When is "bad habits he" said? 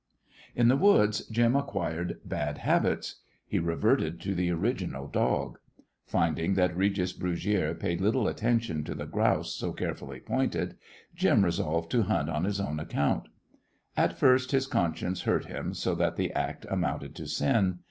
2.25-3.59